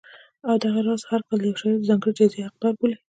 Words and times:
او 0.47 0.53
دغه 0.63 0.79
راز 0.87 1.01
هر 1.11 1.21
کال 1.27 1.39
یو 1.41 1.59
شاعر 1.59 1.77
د 1.79 1.87
ځانګړې 1.89 2.13
جایزې 2.17 2.45
حقدار 2.47 2.73
بولي 2.79 2.95